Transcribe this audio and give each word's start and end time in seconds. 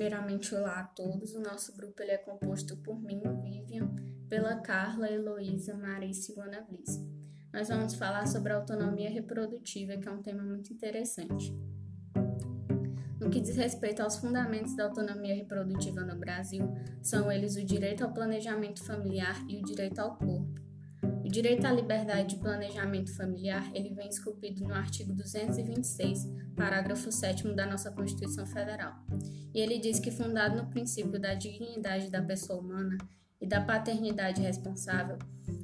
primeiramente 0.00 0.54
olá 0.54 0.80
a 0.80 0.84
todos. 0.84 1.34
O 1.34 1.42
nosso 1.42 1.76
grupo 1.76 2.02
ele 2.02 2.12
é 2.12 2.16
composto 2.16 2.74
por 2.78 2.98
mim, 2.98 3.20
Vivian, 3.42 3.94
pela 4.30 4.56
Carla, 4.56 5.06
Heloísa, 5.06 5.76
Marisa 5.76 6.32
e 6.32 6.34
Luana 6.34 6.62
Bliss. 6.62 6.98
Nós 7.52 7.68
vamos 7.68 7.94
falar 7.96 8.26
sobre 8.26 8.50
a 8.50 8.56
autonomia 8.56 9.10
reprodutiva, 9.10 9.98
que 9.98 10.08
é 10.08 10.10
um 10.10 10.22
tema 10.22 10.42
muito 10.42 10.72
interessante. 10.72 11.54
No 13.20 13.28
que 13.28 13.42
diz 13.42 13.54
respeito 13.56 14.00
aos 14.00 14.16
fundamentos 14.16 14.74
da 14.74 14.84
autonomia 14.84 15.34
reprodutiva 15.34 16.00
no 16.00 16.18
Brasil, 16.18 16.66
são 17.02 17.30
eles 17.30 17.56
o 17.56 17.62
direito 17.62 18.02
ao 18.02 18.14
planejamento 18.14 18.82
familiar 18.82 19.36
e 19.50 19.58
o 19.58 19.62
direito 19.62 19.98
ao 19.98 20.16
corpo. 20.16 20.54
O 21.22 21.28
direito 21.28 21.66
à 21.66 21.72
liberdade 21.72 22.36
de 22.36 22.40
planejamento 22.40 23.14
familiar, 23.14 23.70
ele 23.74 23.92
vem 23.92 24.08
esculpido 24.08 24.64
no 24.64 24.72
artigo 24.72 25.12
226, 25.12 26.26
parágrafo 26.56 27.12
7 27.12 27.54
da 27.54 27.66
nossa 27.66 27.90
Constituição 27.90 28.46
Federal. 28.46 28.94
E 29.54 29.60
ele 29.60 29.78
diz 29.78 29.98
que 29.98 30.10
fundado 30.10 30.56
no 30.56 30.70
princípio 30.70 31.18
da 31.18 31.34
dignidade 31.34 32.10
da 32.10 32.22
pessoa 32.22 32.60
humana 32.60 32.96
e 33.40 33.46
da 33.46 33.60
paternidade 33.60 34.40
responsável, 34.40 35.18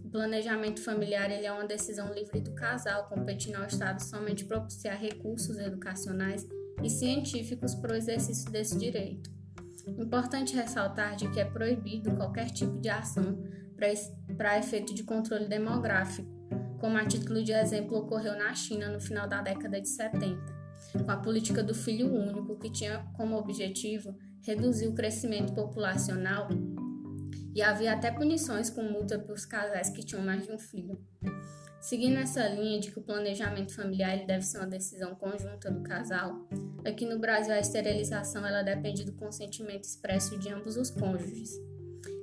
o 0.04 0.10
planejamento 0.10 0.80
familiar 0.80 1.30
ele 1.30 1.46
é 1.46 1.52
uma 1.52 1.66
decisão 1.66 2.12
livre 2.12 2.40
do 2.40 2.52
casal, 2.52 3.08
competindo 3.08 3.56
ao 3.56 3.66
Estado 3.66 4.02
somente 4.02 4.44
propiciar 4.44 4.98
recursos 4.98 5.58
educacionais 5.58 6.46
e 6.82 6.90
científicos 6.90 7.74
para 7.74 7.92
o 7.92 7.96
exercício 7.96 8.50
desse 8.50 8.78
direito. 8.78 9.30
Importante 9.86 10.56
ressaltar 10.56 11.14
de 11.16 11.30
que 11.30 11.38
é 11.38 11.44
proibido 11.44 12.14
qualquer 12.16 12.50
tipo 12.50 12.78
de 12.80 12.88
ação 12.88 13.44
para 14.36 14.58
efeito 14.58 14.94
de 14.94 15.04
controle 15.04 15.46
demográfico, 15.46 16.28
como 16.80 16.96
a 16.96 17.04
título 17.04 17.42
de 17.42 17.52
exemplo 17.52 17.98
ocorreu 17.98 18.36
na 18.36 18.52
China 18.54 18.88
no 18.88 19.00
final 19.00 19.28
da 19.28 19.42
década 19.42 19.80
de 19.80 19.88
70, 19.88 20.55
com 20.92 21.10
a 21.10 21.16
política 21.16 21.62
do 21.62 21.74
filho 21.74 22.12
único, 22.12 22.58
que 22.58 22.70
tinha 22.70 23.04
como 23.16 23.36
objetivo 23.36 24.16
reduzir 24.42 24.86
o 24.86 24.94
crescimento 24.94 25.52
populacional 25.52 26.48
e 27.54 27.62
havia 27.62 27.92
até 27.92 28.10
punições 28.10 28.70
com 28.70 28.82
multa 28.82 29.18
para 29.18 29.34
os 29.34 29.44
casais 29.44 29.90
que 29.90 30.04
tinham 30.04 30.22
mais 30.22 30.44
de 30.44 30.52
um 30.52 30.58
filho. 30.58 31.00
Seguindo 31.80 32.18
essa 32.18 32.46
linha 32.48 32.80
de 32.80 32.90
que 32.90 32.98
o 32.98 33.02
planejamento 33.02 33.74
familiar 33.74 34.26
deve 34.26 34.44
ser 34.44 34.58
uma 34.58 34.66
decisão 34.66 35.14
conjunta 35.14 35.70
do 35.70 35.82
casal, 35.82 36.46
aqui 36.84 37.06
no 37.06 37.18
Brasil 37.18 37.54
a 37.54 37.60
esterilização 37.60 38.46
ela 38.46 38.62
depende 38.62 39.04
do 39.04 39.12
consentimento 39.12 39.84
expresso 39.84 40.38
de 40.38 40.48
ambos 40.48 40.76
os 40.76 40.90
cônjuges. 40.90 41.50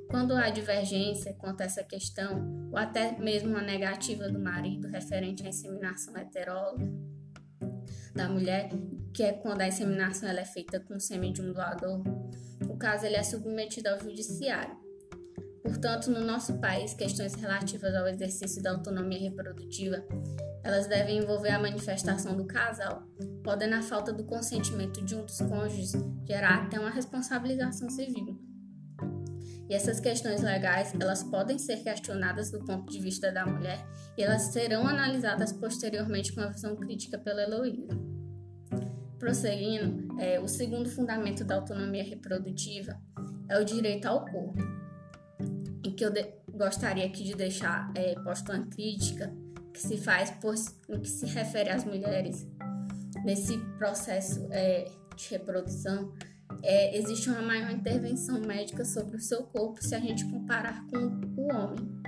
Quando 0.10 0.36
há 0.36 0.50
divergência 0.50 1.34
quanto 1.34 1.62
a 1.62 1.66
essa 1.66 1.84
questão, 1.84 2.70
ou 2.70 2.78
até 2.78 3.18
mesmo 3.18 3.50
uma 3.50 3.62
negativa 3.62 4.30
do 4.30 4.40
marido 4.40 4.88
referente 4.88 5.44
à 5.44 5.50
inseminação 5.50 6.16
heteróloga 6.16 6.88
da 8.14 8.30
mulher, 8.30 8.70
que 9.14 9.24
é 9.24 9.34
quando 9.34 9.62
a 9.62 9.68
inseminação 9.68 10.30
ela 10.30 10.42
é 10.42 10.46
feita 10.46 10.80
com 10.80 11.00
sêmen 11.00 11.34
de 11.34 11.42
um 11.42 11.52
doador, 11.52 12.04
o 12.70 12.78
caso 12.78 13.06
ele 13.06 13.16
é 13.16 13.24
submetido 13.24 13.90
ao 13.90 14.00
judiciário. 14.00 14.76
Portanto, 15.64 16.12
no 16.12 16.22
nosso 16.22 16.60
país, 16.60 16.94
questões 16.94 17.34
relativas 17.36 17.96
ao 17.96 18.08
exercício 18.08 18.62
da 18.62 18.72
autonomia 18.72 19.20
reprodutiva, 19.20 20.04
elas 20.64 20.88
devem 20.88 21.18
envolver 21.18 21.50
a 21.50 21.60
manifestação 21.60 22.36
do 22.36 22.46
casal, 22.46 23.04
podendo 23.44 23.76
a 23.76 23.82
falta 23.82 24.14
do 24.14 24.24
consentimento 24.24 25.04
de 25.04 25.16
um 25.16 25.26
dos 25.26 25.38
cônjuges 25.40 25.94
gerar 26.26 26.64
até 26.64 26.80
uma 26.80 26.90
responsabilização 26.90 27.90
civil. 27.90 28.53
E 29.70 29.74
essas 29.74 30.00
questões 30.00 30.42
legais, 30.42 30.94
elas 31.00 31.24
podem 31.24 31.58
ser 31.58 31.78
questionadas 31.84 32.52
do 32.52 32.60
ponto 32.60 32.92
de 32.92 33.00
vista 33.00 33.32
da 33.32 33.46
mulher 33.46 33.86
e 34.18 34.24
elas 34.24 34.44
serão 34.44 34.86
analisadas 34.86 35.54
posteriormente 35.54 36.34
com 36.34 36.42
a 36.42 36.48
visão 36.48 36.76
crítica 36.76 37.18
pela 37.18 37.44
Heloísa. 37.44 37.88
Prosseguindo, 39.18 40.20
é, 40.20 40.40
o 40.40 40.48
segundo 40.48 40.90
fundamento 40.90 41.46
da 41.46 41.56
autonomia 41.56 42.04
reprodutiva 42.04 43.00
é 43.48 43.58
o 43.58 43.64
direito 43.64 44.06
ao 44.06 44.26
corpo, 44.26 44.62
em 45.86 45.96
que 45.96 46.04
eu 46.04 46.12
gostaria 46.50 47.06
aqui 47.06 47.24
de 47.24 47.34
deixar 47.34 47.92
é, 47.96 48.16
posto 48.16 48.52
uma 48.52 48.66
crítica 48.68 49.34
que 49.74 49.82
se 49.82 49.98
faz 49.98 50.32
no 50.88 51.00
que 51.00 51.10
se 51.10 51.26
refere 51.26 51.70
às 51.70 51.84
mulheres 51.84 52.46
nesse 53.24 53.58
processo 53.78 54.48
é, 54.52 54.86
de 55.16 55.30
reprodução, 55.30 56.14
é, 56.64 56.98
existe 56.98 57.30
uma 57.30 57.42
maior 57.42 57.70
intervenção 57.72 58.40
médica 58.40 58.86
sobre 58.86 59.18
o 59.18 59.20
seu 59.20 59.44
corpo 59.44 59.84
se 59.84 59.94
a 59.94 60.00
gente 60.00 60.26
comparar 60.30 60.88
com 60.88 60.98
o 61.38 61.54
homem. 61.54 62.02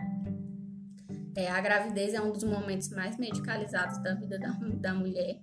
É, 1.36 1.52
a 1.52 1.60
gravidez 1.60 2.14
é 2.14 2.22
um 2.22 2.32
dos 2.32 2.46
momentos 2.46 2.90
mais 2.90 3.18
medicalizados 3.18 4.02
da 4.02 4.14
vida 4.14 4.40
da, 4.40 4.52
da 4.52 4.94
mulher 4.94 5.42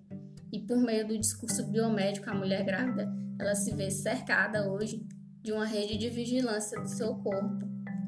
e 0.51 0.59
por 0.61 0.79
meio 0.79 1.07
do 1.07 1.19
discurso 1.19 1.67
biomédico, 1.67 2.31
a 2.31 2.35
mulher 2.35 2.65
grávida 2.65 3.13
ela 3.39 3.55
se 3.55 3.75
vê 3.75 3.91
cercada 3.91 4.71
hoje 4.71 5.07
de 5.43 5.53
uma 5.53 5.67
rede 5.67 5.99
de 5.99 6.09
vigilância 6.09 6.81
do 6.81 6.89
seu 6.89 7.15
corpo, 7.17 7.67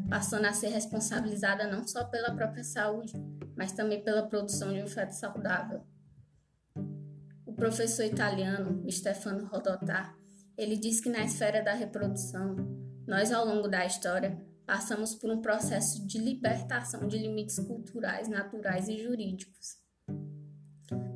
passando 0.08 0.46
a 0.46 0.52
ser 0.52 0.68
responsabilizada 0.68 1.66
não 1.66 1.86
só 1.86 2.04
pela 2.04 2.34
própria 2.34 2.64
saúde, 2.64 3.12
mas 3.54 3.72
também 3.72 4.02
pela 4.02 4.26
produção 4.26 4.72
de 4.72 4.82
um 4.82 4.86
feto 4.86 5.12
saudável. 5.12 5.82
O 7.44 7.52
professor 7.52 8.04
italiano 8.04 8.90
Stefano 8.90 9.46
Rodotà 9.46 10.14
ele 10.56 10.76
diz 10.76 11.00
que 11.00 11.08
na 11.08 11.24
esfera 11.24 11.62
da 11.62 11.74
reprodução, 11.74 12.56
nós 13.06 13.32
ao 13.32 13.46
longo 13.46 13.68
da 13.68 13.84
história 13.84 14.40
passamos 14.64 15.14
por 15.14 15.30
um 15.30 15.42
processo 15.42 16.06
de 16.06 16.18
libertação 16.18 17.06
de 17.06 17.18
limites 17.18 17.58
culturais, 17.58 18.28
naturais 18.28 18.88
e 18.88 19.02
jurídicos. 19.02 19.76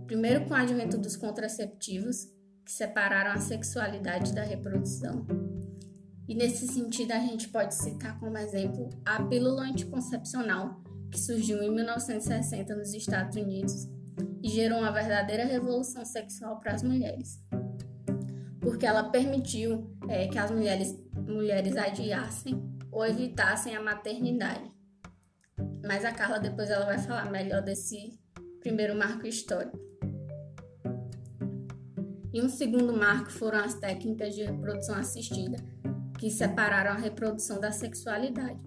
Primeiro 0.07 0.45
com 0.47 0.55
o 0.55 0.57
advento 0.57 0.99
dos 0.99 1.17
contraceptivos, 1.17 2.25
que 2.65 2.73
separaram 2.73 3.33
a 3.33 3.39
sexualidade 3.39 4.35
da 4.35 4.43
reprodução. 4.43 5.27
E 6.27 6.35
nesse 6.35 6.67
sentido 6.67 7.13
a 7.13 7.19
gente 7.19 7.49
pode 7.49 7.75
citar 7.75 8.19
como 8.21 8.37
exemplo 8.37 8.91
a 9.05 9.23
pílula 9.23 9.63
anticoncepcional, 9.63 10.83
que 11.11 11.19
surgiu 11.19 11.63
em 11.63 11.75
1960 11.75 12.75
nos 12.75 12.93
Estados 12.93 13.37
Unidos 13.37 13.89
e 14.43 14.49
gerou 14.49 14.81
uma 14.81 14.93
verdadeira 14.93 15.47
revolução 15.47 16.05
sexual 16.05 16.61
para 16.61 16.75
as 16.75 16.83
mulheres 16.83 17.41
porque 18.61 18.87
ela 18.87 19.05
permitiu 19.11 19.91
é, 20.09 20.27
que 20.29 20.39
as 20.39 20.51
mulheres, 20.51 20.99
mulheres 21.15 21.77
adiassem 21.77 22.61
ou 22.91 23.05
evitassem 23.05 23.77
a 23.77 23.83
maternidade. 23.83 24.71
Mas 25.85 26.05
a 26.05 26.13
Carla 26.13 26.39
depois 26.39 26.71
ela 26.71 26.85
vai 26.85 26.99
falar 26.99 27.31
melhor 27.31 27.63
desse 27.63 28.19
primeiro 28.61 28.97
marco 28.97 29.27
histórico. 29.27 29.79
E 32.33 32.43
um 32.43 32.49
segundo 32.49 32.93
marco 32.93 33.31
foram 33.31 33.61
as 33.61 33.75
técnicas 33.75 34.35
de 34.35 34.45
reprodução 34.45 34.97
assistida, 34.97 35.57
que 36.19 36.31
separaram 36.31 36.91
a 36.91 36.99
reprodução 36.99 37.59
da 37.59 37.73
sexualidade. 37.73 38.59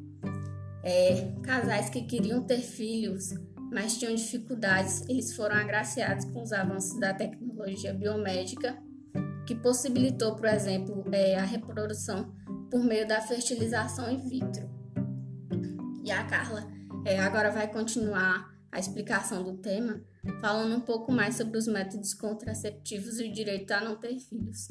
É, 0.84 1.32
casais 1.44 1.90
que 1.90 2.02
queriam 2.02 2.44
ter 2.44 2.60
filhos, 2.60 3.30
mas 3.72 3.98
tinham 3.98 4.16
dificuldades, 4.16 5.08
eles 5.08 5.36
foram 5.36 5.56
agraciados 5.56 6.26
com 6.26 6.42
os 6.42 6.52
avanços 6.52 7.00
da 7.00 7.14
tecnologia 7.14 7.94
biomédica 7.94 8.76
que 9.46 9.56
possibilitou, 9.56 10.36
por 10.36 10.46
exemplo, 10.46 11.04
é, 11.12 11.38
a 11.38 11.44
reprodução 11.44 12.34
por 12.70 12.84
meio 12.84 13.08
da 13.08 13.22
fertilização 13.22 14.12
in 14.12 14.28
vitro. 14.28 14.70
E 16.04 16.12
a 16.12 16.24
Carla 16.26 16.68
é, 17.06 17.20
agora 17.20 17.52
vai 17.52 17.68
continuar 17.68 18.52
a 18.72 18.80
explicação 18.80 19.44
do 19.44 19.58
tema, 19.58 20.02
falando 20.40 20.76
um 20.76 20.82
pouco 20.82 21.12
mais 21.12 21.36
sobre 21.36 21.58
os 21.58 21.68
métodos 21.68 22.14
contraceptivos 22.14 23.20
e 23.20 23.28
o 23.28 23.34
direito 23.34 23.72
a 23.72 23.82
não 23.82 23.98
ter 23.98 24.18
filhos. 24.18 24.70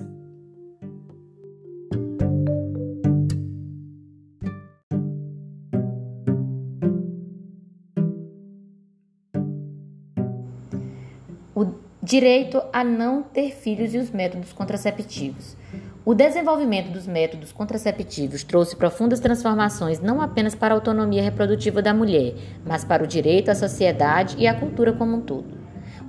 Direito 12.10 12.60
a 12.72 12.82
não 12.82 13.22
ter 13.22 13.52
filhos 13.52 13.94
e 13.94 13.98
os 13.98 14.10
métodos 14.10 14.52
contraceptivos. 14.52 15.56
O 16.04 16.12
desenvolvimento 16.12 16.90
dos 16.90 17.06
métodos 17.06 17.52
contraceptivos 17.52 18.42
trouxe 18.42 18.74
profundas 18.74 19.20
transformações 19.20 20.00
não 20.00 20.20
apenas 20.20 20.56
para 20.56 20.74
a 20.74 20.76
autonomia 20.76 21.22
reprodutiva 21.22 21.80
da 21.80 21.94
mulher, 21.94 22.34
mas 22.66 22.84
para 22.84 23.04
o 23.04 23.06
direito 23.06 23.48
à 23.48 23.54
sociedade 23.54 24.34
e 24.40 24.48
à 24.48 24.52
cultura 24.52 24.92
como 24.92 25.18
um 25.18 25.20
todo. 25.20 25.60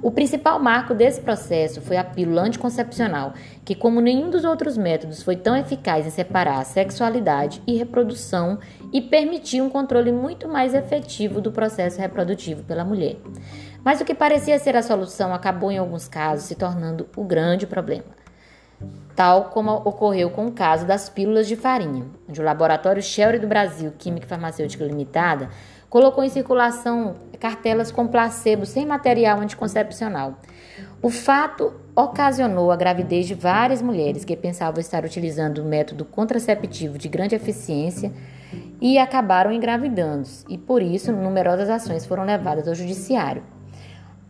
O 0.02 0.10
principal 0.10 0.58
marco 0.60 0.96
desse 0.96 1.22
processo 1.22 1.80
foi 1.80 1.96
a 1.96 2.04
pílula 2.04 2.42
anticoncepcional, 2.42 3.36
que, 3.64 3.76
como 3.76 4.02
nenhum 4.02 4.32
dos 4.32 4.44
outros 4.44 4.76
métodos, 4.76 5.22
foi 5.22 5.36
tão 5.36 5.56
eficaz 5.56 6.08
em 6.08 6.10
separar 6.10 6.60
a 6.60 6.64
sexualidade 6.64 7.62
e 7.68 7.78
reprodução 7.78 8.58
e 8.92 9.00
permitir 9.00 9.62
um 9.62 9.70
controle 9.70 10.12
muito 10.12 10.50
mais 10.50 10.74
efetivo 10.74 11.40
do 11.40 11.52
processo 11.52 12.02
reprodutivo 12.02 12.64
pela 12.64 12.84
mulher. 12.84 13.18
Mas 13.84 14.00
o 14.00 14.06
que 14.06 14.14
parecia 14.14 14.60
ser 14.60 14.76
a 14.76 14.84
solução 14.84 15.34
acabou, 15.34 15.72
em 15.72 15.78
alguns 15.78 16.08
casos, 16.08 16.46
se 16.46 16.56
tornando 16.56 17.08
o 17.16 17.24
grande 17.24 17.66
problema. 17.66 18.22
Tal 19.16 19.46
como 19.46 19.72
ocorreu 19.72 20.30
com 20.30 20.48
o 20.48 20.52
caso 20.52 20.86
das 20.86 21.10
pílulas 21.10 21.48
de 21.48 21.56
farinha, 21.56 22.06
onde 22.30 22.40
o 22.40 22.44
laboratório 22.44 23.02
Shelby 23.02 23.40
do 23.40 23.48
Brasil 23.48 23.92
Química 23.98 24.28
Farmacêutica 24.28 24.86
Limitada 24.86 25.50
colocou 25.90 26.24
em 26.24 26.30
circulação 26.30 27.16
cartelas 27.40 27.92
com 27.92 28.08
placebo 28.08 28.66
sem 28.66 28.86
material 28.86 29.40
anticoncepcional. 29.40 30.36
O 31.02 31.10
fato 31.10 31.74
ocasionou 31.96 32.72
a 32.72 32.76
gravidez 32.76 33.28
de 33.28 33.34
várias 33.34 33.82
mulheres 33.82 34.24
que 34.24 34.38
pensavam 34.38 34.80
estar 34.80 35.04
utilizando 35.04 35.58
o 35.58 35.66
método 35.66 36.06
contraceptivo 36.06 36.98
de 36.98 37.10
grande 37.10 37.36
eficiência 37.36 38.14
e 38.80 38.98
acabaram 38.98 39.52
engravidando, 39.52 40.28
e 40.48 40.58
por 40.58 40.82
isso 40.82 41.12
numerosas 41.12 41.70
ações 41.70 42.06
foram 42.06 42.24
levadas 42.24 42.68
ao 42.68 42.76
judiciário. 42.76 43.44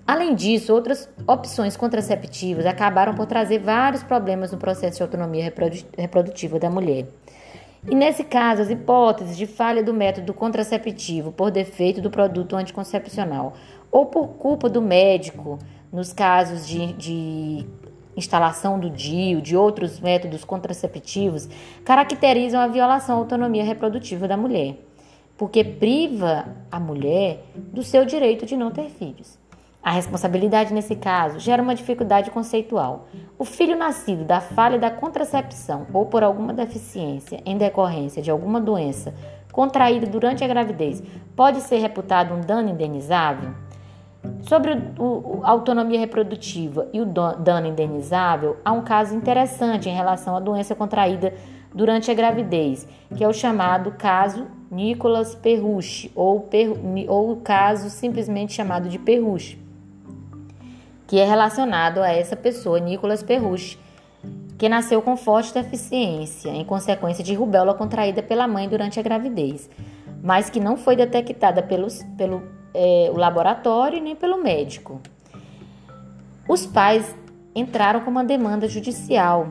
Além 0.05 0.35
disso, 0.35 0.73
outras 0.73 1.07
opções 1.27 1.77
contraceptivas 1.77 2.65
acabaram 2.65 3.13
por 3.13 3.25
trazer 3.25 3.59
vários 3.59 4.03
problemas 4.03 4.51
no 4.51 4.57
processo 4.57 4.97
de 4.97 5.03
autonomia 5.03 5.53
reprodutiva 5.97 6.59
da 6.59 6.69
mulher. 6.69 7.07
E 7.87 7.95
nesse 7.95 8.23
caso, 8.23 8.61
as 8.61 8.69
hipóteses 8.69 9.35
de 9.35 9.47
falha 9.47 9.83
do 9.83 9.93
método 9.93 10.33
contraceptivo 10.33 11.31
por 11.31 11.49
defeito 11.49 11.99
do 11.99 12.11
produto 12.11 12.55
anticoncepcional 12.55 13.53
ou 13.91 14.05
por 14.05 14.27
culpa 14.29 14.69
do 14.69 14.81
médico, 14.81 15.57
nos 15.91 16.13
casos 16.13 16.67
de, 16.67 16.93
de 16.93 17.65
instalação 18.15 18.79
do 18.79 18.89
DIU, 18.89 19.41
de 19.41 19.57
outros 19.57 19.99
métodos 19.99 20.43
contraceptivos, 20.43 21.49
caracterizam 21.83 22.61
a 22.61 22.67
violação 22.67 23.15
à 23.15 23.19
autonomia 23.19 23.63
reprodutiva 23.63 24.27
da 24.27 24.37
mulher, 24.37 24.77
porque 25.35 25.63
priva 25.63 26.55
a 26.71 26.79
mulher 26.79 27.43
do 27.55 27.81
seu 27.81 28.05
direito 28.05 28.45
de 28.45 28.55
não 28.55 28.69
ter 28.69 28.89
filhos. 28.89 29.40
A 29.83 29.89
responsabilidade 29.89 30.71
nesse 30.71 30.95
caso 30.95 31.39
gera 31.39 31.61
uma 31.61 31.73
dificuldade 31.73 32.29
conceitual. 32.29 33.07
O 33.37 33.43
filho 33.43 33.75
nascido 33.75 34.23
da 34.23 34.39
falha 34.39 34.77
da 34.77 34.91
contracepção 34.91 35.87
ou 35.91 36.05
por 36.05 36.23
alguma 36.23 36.53
deficiência 36.53 37.41
em 37.43 37.57
decorrência 37.57 38.21
de 38.21 38.29
alguma 38.29 38.61
doença 38.61 39.11
contraída 39.51 40.05
durante 40.05 40.43
a 40.43 40.47
gravidez 40.47 41.01
pode 41.35 41.61
ser 41.61 41.79
reputado 41.79 42.31
um 42.31 42.41
dano 42.41 42.69
indenizável? 42.69 43.55
Sobre 44.43 44.73
a 44.73 45.49
autonomia 45.49 45.99
reprodutiva 45.99 46.87
e 46.93 47.01
o 47.01 47.05
dano 47.05 47.65
indenizável, 47.65 48.57
há 48.63 48.71
um 48.71 48.83
caso 48.83 49.15
interessante 49.15 49.89
em 49.89 49.95
relação 49.95 50.35
à 50.35 50.39
doença 50.39 50.75
contraída 50.75 51.33
durante 51.73 52.11
a 52.11 52.13
gravidez, 52.13 52.87
que 53.15 53.23
é 53.23 53.27
o 53.27 53.33
chamado 53.33 53.93
caso 53.93 54.45
Nicolas 54.69 55.33
Perrucci, 55.33 56.11
ou, 56.13 56.47
ou 57.07 57.31
o 57.31 57.37
caso 57.37 57.89
simplesmente 57.89 58.53
chamado 58.53 58.87
de 58.87 58.99
Perrucci 58.99 59.70
que 61.11 61.19
é 61.19 61.25
relacionado 61.25 61.97
a 61.97 62.09
essa 62.09 62.37
pessoa, 62.37 62.79
Nicolas 62.79 63.21
Perrucci, 63.21 63.77
que 64.57 64.69
nasceu 64.69 65.01
com 65.01 65.17
forte 65.17 65.53
deficiência 65.53 66.51
em 66.51 66.63
consequência 66.63 67.21
de 67.21 67.35
rubéola 67.35 67.73
contraída 67.73 68.23
pela 68.23 68.47
mãe 68.47 68.69
durante 68.69 68.97
a 68.97 69.03
gravidez, 69.03 69.69
mas 70.23 70.49
que 70.49 70.57
não 70.57 70.77
foi 70.77 70.95
detectada 70.95 71.61
pelos, 71.61 72.01
pelo 72.17 72.41
é, 72.73 73.11
o 73.13 73.17
laboratório 73.17 74.01
nem 74.01 74.15
pelo 74.15 74.41
médico. 74.41 75.01
Os 76.47 76.65
pais 76.65 77.13
entraram 77.53 77.99
com 77.99 78.09
uma 78.09 78.23
demanda 78.23 78.65
judicial 78.69 79.49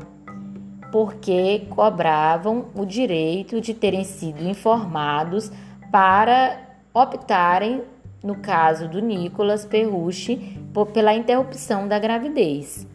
porque 0.91 1.67
cobravam 1.69 2.71
o 2.75 2.87
direito 2.87 3.61
de 3.61 3.75
terem 3.75 4.05
sido 4.05 4.43
informados 4.49 5.53
para 5.93 6.59
optarem 6.95 7.83
no 8.23 8.37
caso 8.37 8.89
do 8.89 9.01
Nicolas 9.01 9.65
Perrucci, 9.65 10.59
pela 10.93 11.15
interrupção 11.15 11.89
da 11.89 11.99
gravidez. 11.99 12.87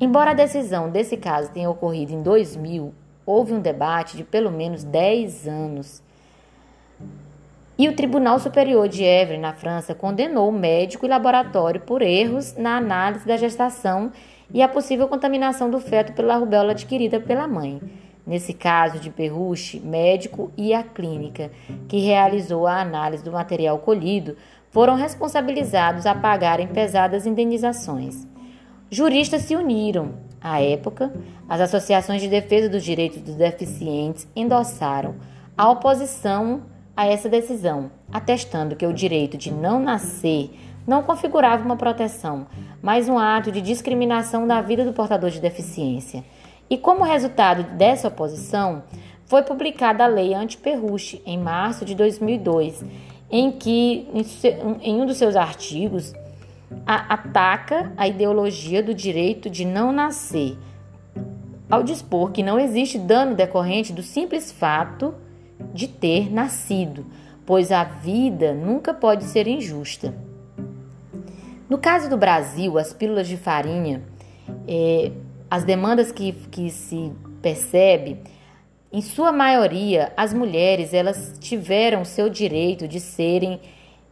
Embora 0.00 0.32
a 0.32 0.34
decisão 0.34 0.90
desse 0.90 1.16
caso 1.16 1.50
tenha 1.52 1.70
ocorrido 1.70 2.12
em 2.12 2.22
2000, 2.22 2.92
houve 3.24 3.52
um 3.52 3.60
debate 3.60 4.16
de 4.16 4.24
pelo 4.24 4.50
menos 4.50 4.82
10 4.82 5.46
anos. 5.46 6.02
E 7.78 7.88
o 7.88 7.94
Tribunal 7.94 8.38
Superior 8.38 8.88
de 8.88 9.04
Évry, 9.04 9.38
na 9.38 9.52
França, 9.52 9.94
condenou 9.94 10.48
o 10.48 10.52
médico 10.52 11.06
e 11.06 11.08
laboratório 11.08 11.80
por 11.80 12.02
erros 12.02 12.54
na 12.56 12.76
análise 12.76 13.26
da 13.26 13.36
gestação 13.36 14.12
e 14.52 14.62
a 14.62 14.68
possível 14.68 15.08
contaminação 15.08 15.70
do 15.70 15.80
feto 15.80 16.12
pela 16.12 16.36
rubéola 16.36 16.72
adquirida 16.72 17.20
pela 17.20 17.46
mãe 17.46 17.80
nesse 18.26 18.52
caso 18.52 18.98
de 18.98 19.10
Perrucci, 19.10 19.80
médico 19.80 20.50
e 20.56 20.72
a 20.72 20.82
clínica 20.82 21.50
que 21.88 21.98
realizou 21.98 22.66
a 22.66 22.80
análise 22.80 23.24
do 23.24 23.32
material 23.32 23.78
colhido, 23.78 24.36
foram 24.70 24.94
responsabilizados 24.94 26.06
a 26.06 26.14
pagarem 26.14 26.66
pesadas 26.66 27.26
indenizações. 27.26 28.26
Juristas 28.90 29.42
se 29.42 29.56
uniram. 29.56 30.14
À 30.40 30.60
época, 30.60 31.12
as 31.48 31.60
associações 31.60 32.20
de 32.20 32.28
defesa 32.28 32.68
dos 32.68 32.82
direitos 32.82 33.20
dos 33.22 33.36
deficientes 33.36 34.26
endossaram 34.34 35.14
a 35.56 35.70
oposição 35.70 36.62
a 36.96 37.06
essa 37.06 37.28
decisão, 37.28 37.90
atestando 38.12 38.76
que 38.76 38.86
o 38.86 38.92
direito 38.92 39.38
de 39.38 39.52
não 39.52 39.80
nascer 39.80 40.50
não 40.86 41.02
configurava 41.02 41.64
uma 41.64 41.76
proteção, 41.76 42.46
mas 42.82 43.08
um 43.08 43.18
ato 43.18 43.52
de 43.52 43.60
discriminação 43.60 44.46
da 44.46 44.60
vida 44.60 44.84
do 44.84 44.92
portador 44.92 45.30
de 45.30 45.40
deficiência. 45.40 46.24
E 46.72 46.78
como 46.78 47.04
resultado 47.04 47.64
dessa 47.76 48.08
oposição, 48.08 48.84
foi 49.26 49.42
publicada 49.42 50.04
a 50.04 50.06
Lei 50.06 50.32
Anti-Perruche 50.32 51.20
em 51.26 51.36
março 51.36 51.84
de 51.84 51.94
2002, 51.94 52.82
em 53.30 53.52
que, 53.52 54.08
em 54.80 54.98
um 54.98 55.04
dos 55.04 55.18
seus 55.18 55.36
artigos, 55.36 56.14
a, 56.86 57.12
ataca 57.12 57.92
a 57.94 58.08
ideologia 58.08 58.82
do 58.82 58.94
direito 58.94 59.50
de 59.50 59.66
não 59.66 59.92
nascer, 59.92 60.56
ao 61.68 61.82
dispor 61.82 62.30
que 62.30 62.42
não 62.42 62.58
existe 62.58 62.98
dano 62.98 63.34
decorrente 63.34 63.92
do 63.92 64.02
simples 64.02 64.50
fato 64.50 65.14
de 65.74 65.86
ter 65.86 66.32
nascido, 66.32 67.04
pois 67.44 67.70
a 67.70 67.84
vida 67.84 68.54
nunca 68.54 68.94
pode 68.94 69.24
ser 69.24 69.46
injusta. 69.46 70.14
No 71.68 71.76
caso 71.76 72.08
do 72.08 72.16
Brasil, 72.16 72.78
as 72.78 72.94
pílulas 72.94 73.28
de 73.28 73.36
farinha 73.36 74.02
é, 74.66 75.12
as 75.52 75.64
demandas 75.64 76.10
que, 76.10 76.32
que 76.32 76.70
se 76.70 77.12
percebe, 77.42 78.16
em 78.90 79.02
sua 79.02 79.30
maioria, 79.30 80.10
as 80.16 80.32
mulheres 80.32 80.94
elas 80.94 81.36
tiveram 81.38 82.06
seu 82.06 82.30
direito 82.30 82.88
de 82.88 82.98
serem 82.98 83.60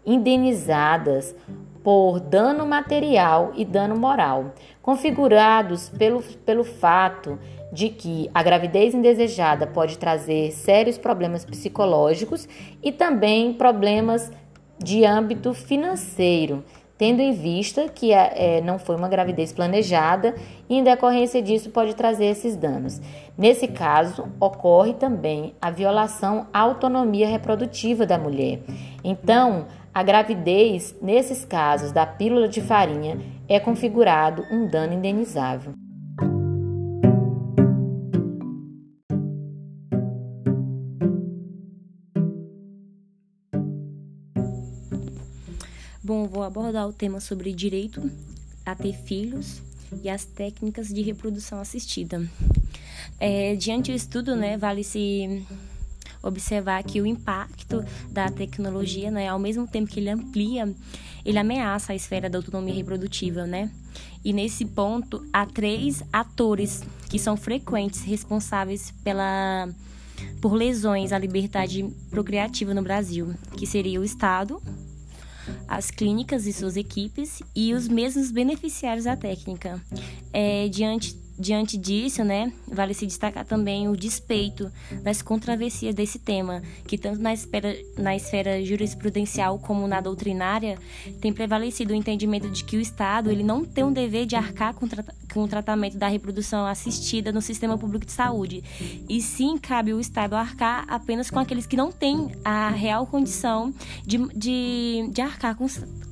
indenizadas 0.04 1.34
por 1.82 2.20
dano 2.20 2.66
material 2.66 3.52
e 3.54 3.64
dano 3.64 3.96
moral, 3.96 4.52
configurados 4.82 5.88
pelo, 5.88 6.22
pelo 6.44 6.62
fato 6.62 7.38
de 7.72 7.88
que 7.88 8.30
a 8.34 8.42
gravidez 8.42 8.92
indesejada 8.94 9.66
pode 9.66 9.96
trazer 9.96 10.52
sérios 10.52 10.98
problemas 10.98 11.42
psicológicos 11.42 12.46
e 12.82 12.92
também 12.92 13.54
problemas 13.54 14.30
de 14.78 15.06
âmbito 15.06 15.54
financeiro 15.54 16.62
tendo 17.00 17.22
em 17.22 17.32
vista 17.32 17.88
que 17.88 18.12
é, 18.12 18.60
não 18.60 18.78
foi 18.78 18.94
uma 18.94 19.08
gravidez 19.08 19.54
planejada 19.54 20.34
e, 20.68 20.76
em 20.76 20.84
decorrência 20.84 21.40
disso, 21.40 21.70
pode 21.70 21.94
trazer 21.94 22.26
esses 22.26 22.54
danos. 22.54 23.00
Nesse 23.38 23.66
caso, 23.68 24.28
ocorre 24.38 24.92
também 24.92 25.54
a 25.62 25.70
violação 25.70 26.46
à 26.52 26.58
autonomia 26.58 27.26
reprodutiva 27.26 28.04
da 28.04 28.18
mulher. 28.18 28.60
Então, 29.02 29.64
a 29.94 30.02
gravidez, 30.02 30.94
nesses 31.00 31.42
casos 31.42 31.90
da 31.90 32.04
pílula 32.04 32.46
de 32.46 32.60
farinha, 32.60 33.18
é 33.48 33.58
configurado 33.58 34.44
um 34.52 34.68
dano 34.68 34.92
indenizável. 34.92 35.72
Vou 46.40 46.46
abordar 46.46 46.88
o 46.88 46.92
tema 46.92 47.20
sobre 47.20 47.52
direito 47.52 48.10
a 48.64 48.74
ter 48.74 48.94
filhos 48.94 49.60
e 50.02 50.08
as 50.08 50.24
técnicas 50.24 50.88
de 50.88 51.02
reprodução 51.02 51.60
assistida. 51.60 52.26
É, 53.18 53.54
diante 53.56 53.90
do 53.90 53.94
estudo, 53.94 54.34
né, 54.34 54.56
vale 54.56 54.82
se 54.82 55.44
observar 56.22 56.82
que 56.82 56.98
o 56.98 57.04
impacto 57.04 57.84
da 58.10 58.30
tecnologia, 58.30 59.10
né, 59.10 59.28
ao 59.28 59.38
mesmo 59.38 59.66
tempo 59.66 59.90
que 59.90 60.00
ele 60.00 60.08
amplia, 60.08 60.74
ele 61.26 61.38
ameaça 61.38 61.92
a 61.92 61.96
esfera 61.96 62.30
da 62.30 62.38
autonomia 62.38 62.74
reprodutiva, 62.74 63.46
né? 63.46 63.70
E 64.24 64.32
nesse 64.32 64.64
ponto, 64.64 65.26
há 65.32 65.44
três 65.44 66.02
atores 66.10 66.82
que 67.10 67.18
são 67.18 67.36
frequentes 67.36 68.02
responsáveis 68.02 68.94
pela 69.04 69.68
por 70.40 70.52
lesões 70.52 71.12
à 71.12 71.18
liberdade 71.18 71.82
procriativa 72.10 72.72
no 72.74 72.82
Brasil, 72.82 73.34
que 73.56 73.66
seria 73.66 74.00
o 74.00 74.04
Estado, 74.04 74.60
as 75.66 75.90
clínicas 75.90 76.46
e 76.46 76.52
suas 76.52 76.76
equipes 76.76 77.42
e 77.54 77.72
os 77.74 77.88
mesmos 77.88 78.30
beneficiários 78.30 79.04
da 79.04 79.16
técnica. 79.16 79.80
É, 80.32 80.68
diante 80.68 81.14
diante 81.40 81.78
disso, 81.78 82.22
né, 82.22 82.52
vale 82.68 82.92
se 82.92 83.06
destacar 83.06 83.44
também 83.44 83.88
o 83.88 83.96
despeito 83.96 84.70
das 85.02 85.22
controvérsias 85.22 85.94
desse 85.94 86.18
tema, 86.18 86.62
que 86.86 86.98
tanto 86.98 87.20
na 87.20 87.32
esfera, 87.32 87.74
na 87.96 88.14
esfera 88.14 88.62
jurisprudencial 88.64 89.58
como 89.58 89.88
na 89.88 90.00
doutrinária 90.00 90.78
tem 91.20 91.32
prevalecido 91.32 91.92
o 91.92 91.96
entendimento 91.96 92.50
de 92.50 92.62
que 92.62 92.76
o 92.76 92.80
Estado 92.80 93.30
ele 93.30 93.42
não 93.42 93.64
tem 93.64 93.82
um 93.82 93.92
dever 93.92 94.26
de 94.26 94.36
arcar 94.36 94.74
com, 94.74 94.86
tra 94.86 95.04
com 95.32 95.44
o 95.44 95.48
tratamento 95.48 95.96
da 95.96 96.08
reprodução 96.08 96.66
assistida 96.66 97.30
no 97.30 97.40
sistema 97.40 97.78
público 97.78 98.04
de 98.04 98.12
saúde, 98.12 98.62
e 99.08 99.22
sim 99.22 99.56
cabe 99.56 99.94
o 99.94 100.00
Estado 100.00 100.34
arcar 100.34 100.84
apenas 100.88 101.30
com 101.30 101.38
aqueles 101.38 101.66
que 101.66 101.76
não 101.76 101.90
têm 101.90 102.32
a 102.44 102.68
real 102.68 103.06
condição 103.06 103.72
de, 104.04 104.18
de, 104.36 105.08
de 105.10 105.20
arcar 105.20 105.56
com 105.56 105.66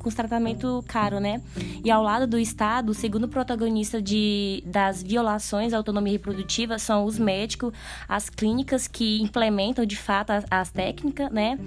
com 0.08 0.16
tratamento 0.16 0.82
caro, 0.88 1.20
né? 1.20 1.40
E 1.84 1.90
ao 1.90 2.02
lado 2.02 2.26
do 2.26 2.38
Estado, 2.38 2.90
o 2.90 2.94
segundo 2.94 3.28
protagonista 3.28 4.00
de, 4.00 4.62
das 4.66 5.02
violações 5.02 5.72
à 5.72 5.76
autonomia 5.76 6.12
reprodutiva 6.12 6.78
são 6.78 7.04
os 7.04 7.18
médicos, 7.18 7.72
as 8.08 8.30
clínicas 8.30 8.88
que 8.88 9.20
implementam 9.20 9.84
de 9.84 9.96
fato 9.96 10.30
as, 10.30 10.44
as 10.50 10.70
técnicas, 10.70 11.30
né? 11.30 11.58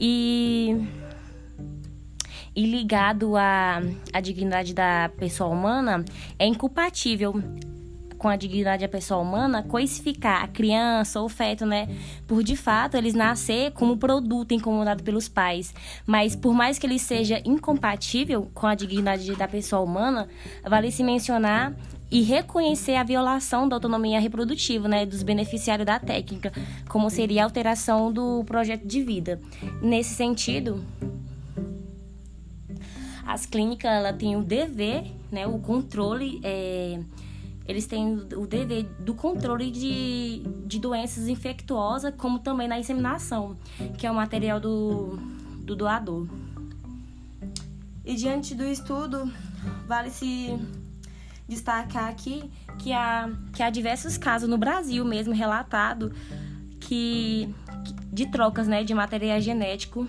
E 0.00 0.86
e 2.54 2.64
ligado 2.64 3.36
à, 3.36 3.82
à 4.14 4.20
dignidade 4.20 4.72
da 4.72 5.10
pessoa 5.18 5.50
humana, 5.50 6.02
é 6.38 6.46
incompatível 6.46 7.34
com 8.18 8.28
a 8.28 8.36
dignidade 8.36 8.82
da 8.82 8.88
pessoa 8.88 9.20
humana, 9.20 9.62
coisificar 9.62 10.42
a 10.42 10.48
criança 10.48 11.20
ou 11.20 11.26
o 11.26 11.28
feto, 11.28 11.64
né? 11.66 11.88
Por 12.26 12.42
de 12.42 12.56
fato 12.56 12.96
eles 12.96 13.14
nascer 13.14 13.72
como 13.72 13.96
produto 13.96 14.52
incomodado 14.52 15.02
pelos 15.02 15.28
pais. 15.28 15.74
Mas 16.06 16.34
por 16.34 16.52
mais 16.54 16.78
que 16.78 16.86
ele 16.86 16.98
seja 16.98 17.40
incompatível 17.44 18.50
com 18.54 18.66
a 18.66 18.74
dignidade 18.74 19.34
da 19.34 19.48
pessoa 19.48 19.82
humana, 19.82 20.28
vale 20.64 20.90
se 20.90 21.02
mencionar 21.02 21.74
e 22.10 22.22
reconhecer 22.22 22.94
a 22.94 23.02
violação 23.02 23.68
da 23.68 23.76
autonomia 23.76 24.20
reprodutiva, 24.20 24.88
né, 24.88 25.04
dos 25.04 25.22
beneficiários 25.22 25.86
da 25.86 25.98
técnica, 25.98 26.52
como 26.88 27.10
seria 27.10 27.42
a 27.42 27.44
alteração 27.44 28.12
do 28.12 28.44
projeto 28.44 28.86
de 28.86 29.02
vida. 29.02 29.40
Nesse 29.82 30.14
sentido, 30.14 30.84
as 33.26 33.44
clínicas 33.44 33.90
ela 33.90 34.12
têm 34.12 34.36
o 34.36 34.42
dever, 34.42 35.04
né, 35.32 35.46
o 35.46 35.58
controle 35.58 36.40
é, 36.44 37.00
eles 37.68 37.86
têm 37.86 38.14
o 38.36 38.46
dever 38.46 38.84
do 39.00 39.14
controle 39.14 39.70
de, 39.70 40.42
de 40.66 40.78
doenças 40.78 41.28
infectuosas, 41.28 42.14
como 42.16 42.38
também 42.38 42.68
na 42.68 42.78
inseminação, 42.78 43.56
que 43.98 44.06
é 44.06 44.10
o 44.10 44.14
material 44.14 44.60
do, 44.60 45.16
do 45.60 45.74
doador. 45.74 46.28
E 48.04 48.14
diante 48.14 48.54
do 48.54 48.64
estudo, 48.64 49.30
vale 49.88 50.10
se 50.10 50.56
destacar 51.48 52.08
aqui 52.08 52.48
que 52.78 52.92
há, 52.92 53.28
que 53.52 53.62
há 53.62 53.70
diversos 53.70 54.16
casos 54.16 54.48
no 54.48 54.58
Brasil 54.58 55.04
mesmo 55.04 55.34
relatado 55.34 56.12
que, 56.80 57.52
de 58.12 58.26
trocas 58.26 58.68
né, 58.68 58.84
de 58.84 58.94
material 58.94 59.40
genético 59.40 60.08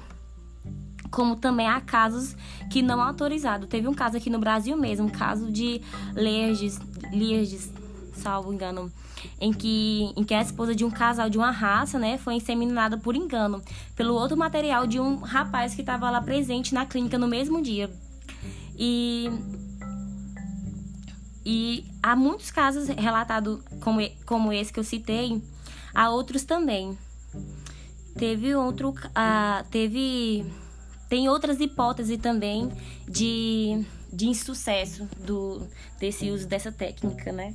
como 1.12 1.36
também 1.36 1.68
há 1.68 1.80
casos 1.82 2.36
que 2.70 2.82
não 2.82 3.02
autorizados. 3.02 3.68
Teve 3.68 3.88
um 3.88 3.94
caso 3.94 4.18
aqui 4.18 4.30
no 4.30 4.40
Brasil 4.40 4.76
mesmo, 4.78 5.08
um 5.08 5.10
caso 5.10 5.52
de 5.52 5.82
Lerges, 6.14 6.80
Lerges 7.12 7.72
salvo 8.18 8.52
engano, 8.52 8.92
em 9.40 9.54
que, 9.54 10.12
em 10.16 10.24
que 10.24 10.34
a 10.34 10.42
esposa 10.42 10.76
de 10.76 10.84
um 10.84 10.90
casal 10.90 11.30
de 11.30 11.38
uma 11.38 11.52
raça, 11.52 11.98
né, 12.00 12.18
foi 12.18 12.34
inseminada 12.34 12.98
por 12.98 13.16
engano 13.16 13.62
pelo 13.96 14.14
outro 14.16 14.36
material 14.36 14.86
de 14.88 15.00
um 15.00 15.18
rapaz 15.18 15.76
que 15.76 15.82
estava 15.82 16.10
lá 16.10 16.22
presente 16.22 16.74
na 16.74 16.86
clínica 16.86 17.18
no 17.18 17.28
mesmo 17.28 17.62
dia. 17.62 17.90
E 18.78 19.32
e 21.50 21.86
há 22.04 22.14
muitos 22.14 22.52
casos 22.52 22.90
relatados 22.90 23.62
como, 23.80 24.02
como 24.26 24.52
esse 24.52 24.74
que 24.74 24.82
eu 24.82 24.84
citei, 24.84 25.42
há 25.96 26.10
outros 26.10 26.44
também. 26.44 26.98
Teve 28.18 28.54
outro, 28.54 28.90
uh, 28.90 29.64
teve 29.72 30.46
tem 31.10 31.30
outras 31.30 31.60
hipóteses 31.60 32.18
também 32.18 32.70
de, 33.08 33.86
de 34.12 34.28
insucesso 34.28 35.08
do, 35.26 35.66
desse 36.00 36.30
uso 36.30 36.48
dessa 36.48 36.72
técnica, 36.72 37.32
né? 37.32 37.54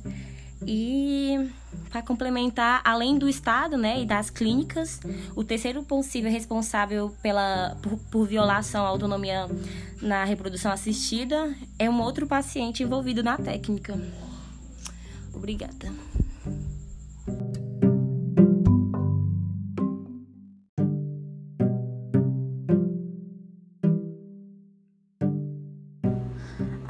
E 0.65 1.49
para 1.89 2.01
complementar, 2.01 2.81
além 2.83 3.17
do 3.17 3.27
Estado 3.27 3.77
né, 3.77 4.01
e 4.01 4.05
das 4.05 4.29
clínicas, 4.29 4.99
o 5.35 5.43
terceiro 5.43 5.83
possível 5.83 6.31
responsável 6.31 7.13
pela, 7.21 7.77
por, 7.81 7.97
por, 8.09 8.27
violação 8.27 8.85
à 8.85 8.87
autonomia 8.87 9.47
na 10.01 10.23
reprodução 10.23 10.71
assistida 10.71 11.53
é 11.77 11.89
um 11.89 12.01
outro 12.01 12.25
paciente 12.25 12.81
envolvido 12.81 13.21
na 13.21 13.37
técnica. 13.37 13.99
Obrigada. 15.33 15.91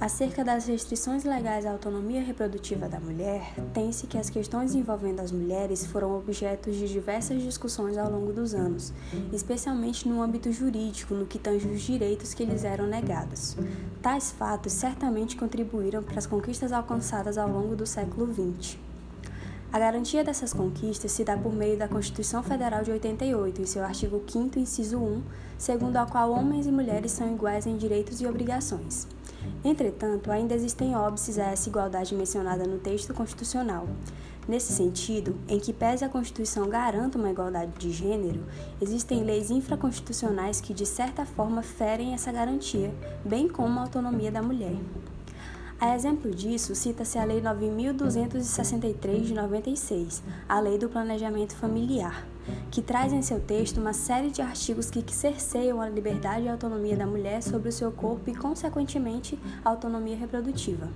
Acerca 0.03 0.43
das 0.43 0.65
restrições 0.65 1.23
legais 1.23 1.65
à 1.65 1.71
autonomia 1.71 2.21
reprodutiva 2.21 2.89
da 2.89 2.99
mulher, 2.99 3.53
tem-se 3.73 4.05
que 4.05 4.17
as 4.17 4.29
questões 4.29 4.75
envolvendo 4.75 5.21
as 5.21 5.31
mulheres 5.31 5.85
foram 5.85 6.17
objetos 6.17 6.75
de 6.75 6.89
diversas 6.89 7.41
discussões 7.41 7.97
ao 7.97 8.11
longo 8.11 8.33
dos 8.33 8.53
anos, 8.53 8.91
especialmente 9.31 10.05
no 10.05 10.21
âmbito 10.21 10.51
jurídico, 10.51 11.13
no 11.13 11.25
que 11.25 11.39
tange 11.39 11.69
os 11.69 11.81
direitos 11.81 12.33
que 12.33 12.43
lhes 12.43 12.65
eram 12.65 12.85
negados. 12.85 13.55
Tais 14.01 14.29
fatos 14.29 14.73
certamente 14.73 15.37
contribuíram 15.37 16.03
para 16.03 16.19
as 16.19 16.27
conquistas 16.27 16.73
alcançadas 16.73 17.37
ao 17.37 17.47
longo 17.47 17.73
do 17.73 17.85
século 17.85 18.27
XX. 18.27 18.77
A 19.71 19.79
garantia 19.79 20.21
dessas 20.21 20.51
conquistas 20.51 21.13
se 21.13 21.23
dá 21.23 21.37
por 21.37 21.53
meio 21.53 21.77
da 21.77 21.87
Constituição 21.87 22.43
Federal 22.43 22.83
de 22.83 22.91
88, 22.91 23.61
em 23.61 23.65
seu 23.65 23.81
artigo 23.85 24.21
5 24.27 24.59
inciso 24.59 24.97
1, 24.97 25.23
segundo 25.57 25.95
a 25.95 26.05
qual 26.05 26.29
homens 26.29 26.67
e 26.67 26.71
mulheres 26.73 27.13
são 27.13 27.33
iguais 27.33 27.65
em 27.65 27.77
direitos 27.77 28.19
e 28.19 28.27
obrigações. 28.27 29.07
Entretanto, 29.63 30.31
ainda 30.31 30.53
existem 30.53 30.95
óbices 30.95 31.39
a 31.39 31.45
essa 31.51 31.69
igualdade 31.69 32.15
mencionada 32.15 32.65
no 32.65 32.77
texto 32.77 33.13
constitucional. 33.13 33.87
Nesse 34.47 34.73
sentido, 34.73 35.35
em 35.47 35.57
que 35.57 35.71
pese 35.71 36.03
a 36.03 36.09
Constituição 36.09 36.67
garanta 36.67 37.17
uma 37.17 37.31
igualdade 37.31 37.71
de 37.77 37.91
gênero, 37.91 38.43
existem 38.81 39.23
leis 39.23 39.49
infraconstitucionais 39.49 40.59
que, 40.59 40.73
de 40.73 40.85
certa 40.85 41.25
forma, 41.25 41.61
ferem 41.61 42.13
essa 42.13 42.31
garantia, 42.31 42.93
bem 43.23 43.47
como 43.47 43.79
a 43.79 43.83
autonomia 43.83 44.31
da 44.31 44.41
mulher. 44.41 44.75
A 45.79 45.95
exemplo 45.95 46.31
disso, 46.31 46.75
cita-se 46.75 47.17
a 47.17 47.23
Lei 47.23 47.41
9.263 47.41 49.21
de 49.21 49.33
96, 49.33 50.23
a 50.47 50.59
Lei 50.59 50.77
do 50.77 50.89
Planejamento 50.89 51.55
Familiar, 51.55 52.25
que 52.71 52.81
traz 52.81 53.13
em 53.13 53.21
seu 53.21 53.39
texto 53.39 53.79
uma 53.79 53.93
série 53.93 54.31
de 54.31 54.41
artigos 54.41 54.89
que 54.89 55.03
cerceiam 55.13 55.81
a 55.81 55.89
liberdade 55.89 56.45
e 56.45 56.49
autonomia 56.49 56.95
da 56.95 57.05
mulher 57.05 57.41
sobre 57.41 57.69
o 57.69 57.71
seu 57.71 57.91
corpo 57.91 58.29
e, 58.29 58.35
consequentemente, 58.35 59.39
a 59.63 59.69
autonomia 59.69 60.15
reprodutiva. 60.15 60.89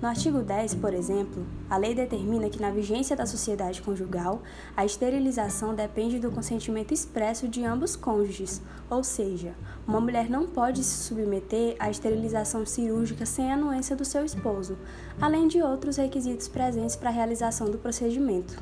No 0.00 0.06
artigo 0.06 0.42
10, 0.42 0.76
por 0.76 0.94
exemplo, 0.94 1.44
a 1.68 1.76
lei 1.76 1.92
determina 1.92 2.48
que, 2.48 2.62
na 2.62 2.70
vigência 2.70 3.16
da 3.16 3.26
sociedade 3.26 3.82
conjugal, 3.82 4.40
a 4.76 4.84
esterilização 4.84 5.74
depende 5.74 6.20
do 6.20 6.30
consentimento 6.30 6.94
expresso 6.94 7.48
de 7.48 7.64
ambos 7.64 7.96
cônjuges, 7.96 8.62
ou 8.88 9.02
seja, 9.02 9.54
uma 9.88 10.00
mulher 10.00 10.30
não 10.30 10.46
pode 10.46 10.84
se 10.84 11.02
submeter 11.02 11.74
à 11.80 11.90
esterilização 11.90 12.64
cirúrgica 12.64 13.26
sem 13.26 13.50
a 13.50 13.54
anuência 13.54 13.96
do 13.96 14.04
seu 14.04 14.24
esposo, 14.24 14.78
além 15.20 15.48
de 15.48 15.60
outros 15.60 15.96
requisitos 15.96 16.46
presentes 16.46 16.94
para 16.94 17.10
a 17.10 17.12
realização 17.12 17.68
do 17.68 17.76
procedimento. 17.76 18.56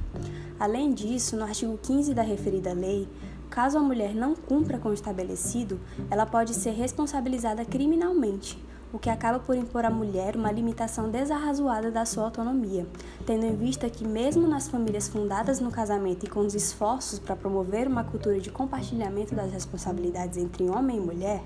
Além 0.58 0.92
disso, 0.92 1.36
no 1.36 1.44
artigo 1.44 1.78
15 1.82 2.14
da 2.14 2.22
referida 2.22 2.72
lei, 2.72 3.08
caso 3.50 3.76
a 3.76 3.82
mulher 3.82 4.14
não 4.14 4.34
cumpra 4.34 4.78
com 4.78 4.88
o 4.88 4.94
estabelecido, 4.94 5.78
ela 6.10 6.24
pode 6.24 6.54
ser 6.54 6.70
responsabilizada 6.70 7.64
criminalmente 7.64 8.58
o 8.92 8.98
que 8.98 9.10
acaba 9.10 9.38
por 9.38 9.56
impor 9.56 9.84
à 9.84 9.90
mulher 9.90 10.36
uma 10.36 10.50
limitação 10.50 11.10
desarrazoada 11.10 11.90
da 11.90 12.06
sua 12.06 12.24
autonomia, 12.24 12.86
tendo 13.26 13.44
em 13.44 13.54
vista 13.54 13.90
que, 13.90 14.06
mesmo 14.06 14.46
nas 14.46 14.68
famílias 14.68 15.08
fundadas 15.08 15.60
no 15.60 15.70
casamento 15.70 16.24
e 16.24 16.28
com 16.28 16.40
os 16.40 16.54
esforços 16.54 17.18
para 17.18 17.36
promover 17.36 17.88
uma 17.88 18.04
cultura 18.04 18.40
de 18.40 18.50
compartilhamento 18.50 19.34
das 19.34 19.52
responsabilidades 19.52 20.38
entre 20.38 20.68
homem 20.70 20.96
e 20.96 21.00
mulher, 21.00 21.42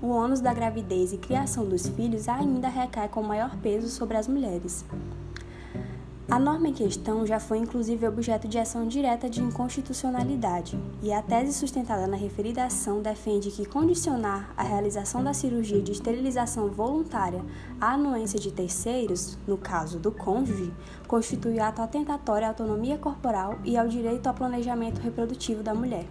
o 0.00 0.08
ônus 0.08 0.40
da 0.40 0.54
gravidez 0.54 1.12
e 1.12 1.18
criação 1.18 1.66
dos 1.66 1.86
filhos 1.88 2.28
ainda 2.28 2.68
recai 2.68 3.08
com 3.08 3.22
maior 3.22 3.56
peso 3.58 3.88
sobre 3.88 4.16
as 4.16 4.28
mulheres. 4.28 4.84
A 6.30 6.38
norma 6.38 6.68
em 6.68 6.72
questão 6.72 7.26
já 7.26 7.38
foi 7.38 7.58
inclusive 7.58 8.08
objeto 8.08 8.48
de 8.48 8.58
ação 8.58 8.88
direta 8.88 9.28
de 9.28 9.42
inconstitucionalidade, 9.42 10.78
e 11.02 11.12
a 11.12 11.20
tese 11.20 11.52
sustentada 11.52 12.06
na 12.06 12.16
referida 12.16 12.64
ação 12.64 13.02
defende 13.02 13.50
que 13.50 13.66
condicionar 13.66 14.50
a 14.56 14.62
realização 14.62 15.22
da 15.22 15.34
cirurgia 15.34 15.82
de 15.82 15.92
esterilização 15.92 16.70
voluntária 16.70 17.44
à 17.78 17.92
anuência 17.92 18.40
de 18.40 18.50
terceiros, 18.50 19.36
no 19.46 19.58
caso 19.58 19.98
do 19.98 20.10
cônjuge, 20.10 20.72
constitui 21.06 21.60
ato 21.60 21.82
atentatório 21.82 22.46
à 22.46 22.50
autonomia 22.50 22.96
corporal 22.96 23.58
e 23.62 23.76
ao 23.76 23.86
direito 23.86 24.26
ao 24.26 24.34
planejamento 24.34 25.02
reprodutivo 25.02 25.62
da 25.62 25.74
mulher. 25.74 26.06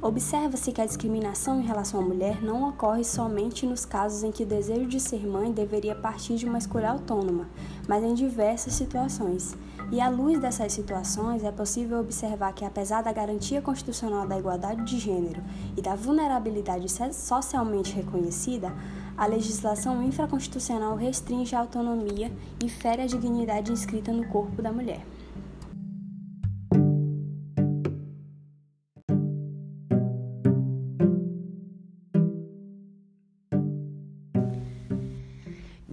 Observa-se 0.00 0.70
que 0.70 0.80
a 0.80 0.86
discriminação 0.86 1.60
em 1.60 1.64
relação 1.64 2.00
à 2.00 2.02
mulher 2.04 2.40
não 2.40 2.68
ocorre 2.68 3.02
somente 3.02 3.66
nos 3.66 3.84
casos 3.84 4.22
em 4.22 4.30
que 4.30 4.44
o 4.44 4.46
desejo 4.46 4.86
de 4.86 5.00
ser 5.00 5.26
mãe 5.26 5.50
deveria 5.50 5.94
partir 5.94 6.36
de 6.36 6.46
uma 6.46 6.58
escolha 6.58 6.90
autônoma, 6.90 7.48
mas 7.88 8.04
em 8.04 8.14
diversas 8.14 8.74
situações. 8.74 9.56
E 9.90 10.00
à 10.02 10.10
luz 10.10 10.38
dessas 10.38 10.74
situações, 10.74 11.42
é 11.42 11.50
possível 11.50 11.98
observar 11.98 12.52
que, 12.52 12.64
apesar 12.64 13.02
da 13.02 13.10
garantia 13.10 13.62
constitucional 13.62 14.28
da 14.28 14.38
igualdade 14.38 14.84
de 14.84 14.98
gênero 14.98 15.42
e 15.74 15.80
da 15.80 15.94
vulnerabilidade 15.96 16.86
socialmente 17.14 17.94
reconhecida, 17.94 18.70
a 19.16 19.26
legislação 19.26 20.02
infraconstitucional 20.02 20.94
restringe 20.94 21.56
a 21.56 21.60
autonomia 21.60 22.30
e 22.62 22.68
fere 22.68 23.02
a 23.02 23.06
dignidade 23.06 23.72
inscrita 23.72 24.12
no 24.12 24.28
corpo 24.28 24.60
da 24.60 24.70
mulher. 24.70 25.04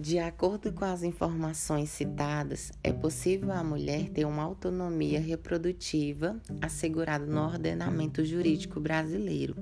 De 0.06 0.20
acordo 0.20 0.72
com 0.72 0.84
as 0.84 1.02
informações 1.02 1.90
citadas, 1.90 2.70
é 2.80 2.92
possível 2.92 3.50
a 3.50 3.64
mulher 3.64 4.08
ter 4.08 4.24
uma 4.24 4.44
autonomia 4.44 5.18
reprodutiva 5.18 6.40
assegurada 6.62 7.26
no 7.26 7.40
ordenamento 7.40 8.24
jurídico 8.24 8.78
brasileiro, 8.78 9.56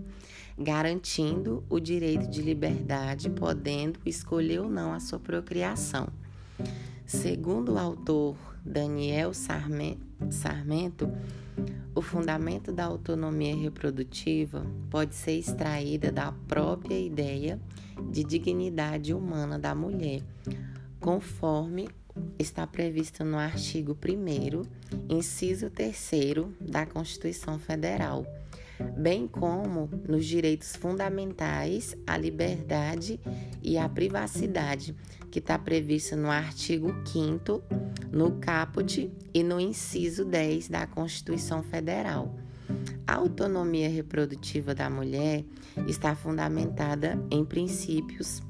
garantindo 0.59 1.65
o 1.67 1.81
direito 1.81 2.29
de 2.29 2.43
liberdade, 2.43 3.31
podendo 3.31 3.99
escolher 4.05 4.61
ou 4.61 4.69
não 4.69 4.93
a 4.93 5.01
sua 5.01 5.19
procriação. 5.19 6.09
Segundo 7.07 7.73
o 7.73 7.79
autor 7.79 8.37
Daniel 8.63 9.33
Sarmento, 9.33 11.11
o 11.95 12.03
fundamento 12.03 12.73
da 12.73 12.85
autonomia 12.85 13.55
reprodutiva 13.55 14.67
pode 14.91 15.15
ser 15.15 15.39
extraída 15.39 16.11
da 16.11 16.33
própria 16.49 16.99
ideia 16.99 17.61
de 18.11 18.25
dignidade 18.25 19.15
humana 19.15 19.59
da 19.59 19.75
mulher, 19.75 20.23
conforme 21.01 21.89
está 22.39 22.67
previsto 22.67 23.25
no 23.25 23.39
artigo 23.39 23.97
1, 23.97 24.63
inciso 25.09 25.71
3 25.71 26.11
da 26.61 26.87
Constituição 26.87 27.59
Federal, 27.59 28.27
bem 28.97 29.27
como 29.27 29.89
nos 30.09 30.25
direitos 30.25 30.77
fundamentais 30.77 31.97
à 32.07 32.17
liberdade 32.17 33.21
e 33.63 33.79
à 33.79 33.89
privacidade, 33.89 34.95
que 35.31 35.39
está 35.39 35.59
previsto 35.59 36.17
no 36.17 36.31
artigo 36.31 36.95
5, 37.07 37.63
no 38.13 38.33
caput 38.39 39.11
e 39.33 39.43
no 39.43 39.61
inciso 39.61 40.25
10 40.25 40.69
da 40.69 40.87
Constituição 40.87 41.63
Federal. 41.63 42.35
A 43.07 43.17
autonomia 43.17 43.89
reprodutiva 43.89 44.75
da 44.75 44.89
mulher 44.89 45.45
está 45.87 46.15
fundamentada 46.15 47.19
em 47.31 47.45
princípios 47.45 48.43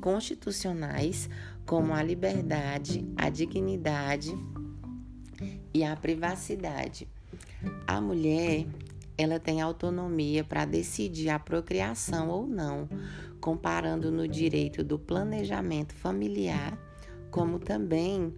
constitucionais 0.00 1.28
como 1.64 1.94
a 1.94 2.02
liberdade, 2.02 3.06
a 3.16 3.28
dignidade 3.28 4.34
e 5.72 5.84
a 5.84 5.94
privacidade. 5.96 7.08
A 7.86 8.00
mulher, 8.00 8.66
ela 9.20 9.38
tem 9.38 9.60
autonomia 9.60 10.42
para 10.42 10.64
decidir 10.64 11.28
a 11.28 11.38
procriação 11.38 12.30
ou 12.30 12.46
não, 12.46 12.88
comparando 13.40 14.10
no 14.10 14.26
direito 14.26 14.82
do 14.82 14.98
planejamento 14.98 15.94
familiar, 15.94 16.78
como 17.30 17.58
também 17.58 18.32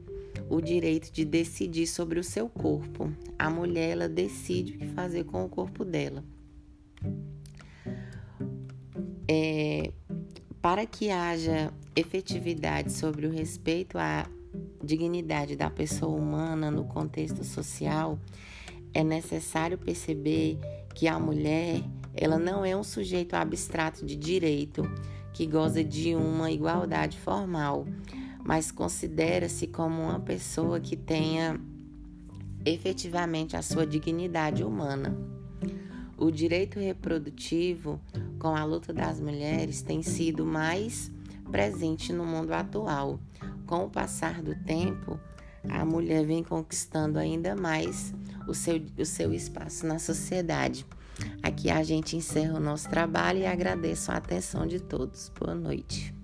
o 0.48 0.60
direito 0.60 1.12
de 1.12 1.24
decidir 1.24 1.86
sobre 1.86 2.18
o 2.18 2.24
seu 2.24 2.48
corpo. 2.48 3.12
A 3.38 3.48
mulher 3.48 3.90
ela 3.90 4.08
decide 4.08 4.72
o 4.72 4.78
que 4.78 4.86
fazer 4.88 5.24
com 5.24 5.44
o 5.44 5.48
corpo 5.48 5.84
dela. 5.84 6.24
É, 9.28 9.92
para 10.60 10.84
que 10.84 11.10
haja 11.10 11.72
efetividade 11.94 12.92
sobre 12.92 13.26
o 13.26 13.30
respeito 13.30 13.98
à 13.98 14.26
dignidade 14.82 15.54
da 15.54 15.70
pessoa 15.70 16.16
humana 16.16 16.70
no 16.70 16.84
contexto 16.84 17.44
social, 17.44 18.18
é 18.94 19.02
necessário 19.02 19.78
perceber 19.78 20.58
que 20.94 21.08
a 21.08 21.18
mulher 21.18 21.82
ela 22.14 22.38
não 22.38 22.64
é 22.64 22.76
um 22.76 22.82
sujeito 22.82 23.34
abstrato 23.34 24.04
de 24.04 24.16
direito 24.16 24.82
que 25.32 25.46
goza 25.46 25.82
de 25.82 26.14
uma 26.14 26.50
igualdade 26.50 27.18
formal, 27.18 27.86
mas 28.44 28.70
considera-se 28.70 29.66
como 29.66 30.02
uma 30.02 30.20
pessoa 30.20 30.78
que 30.78 30.96
tenha 30.96 31.58
efetivamente 32.64 33.56
a 33.56 33.62
sua 33.62 33.86
dignidade 33.86 34.62
humana. 34.62 35.16
O 36.18 36.30
direito 36.30 36.78
reprodutivo, 36.78 38.00
com 38.38 38.54
a 38.54 38.64
luta 38.64 38.92
das 38.92 39.18
mulheres, 39.18 39.82
tem 39.82 40.02
sido 40.02 40.44
mais 40.44 41.10
presente 41.50 42.12
no 42.12 42.24
mundo 42.24 42.52
atual. 42.52 43.18
Com 43.66 43.86
o 43.86 43.90
passar 43.90 44.42
do 44.42 44.54
tempo, 44.54 45.18
a 45.68 45.84
mulher 45.84 46.24
vem 46.24 46.42
conquistando 46.42 47.18
ainda 47.18 47.54
mais 47.54 48.12
o 48.46 48.54
seu, 48.54 48.80
o 48.98 49.04
seu 49.04 49.32
espaço 49.32 49.86
na 49.86 49.98
sociedade. 49.98 50.84
Aqui 51.42 51.70
a 51.70 51.82
gente 51.82 52.16
encerra 52.16 52.54
o 52.54 52.60
nosso 52.60 52.88
trabalho 52.88 53.40
e 53.40 53.46
agradeço 53.46 54.10
a 54.10 54.16
atenção 54.16 54.66
de 54.66 54.80
todos. 54.80 55.30
Boa 55.38 55.54
noite. 55.54 56.14